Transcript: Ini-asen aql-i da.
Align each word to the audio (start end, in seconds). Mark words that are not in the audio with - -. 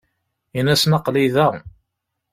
Ini-asen 0.59 0.95
aql-i 0.97 1.25
da. 1.35 1.47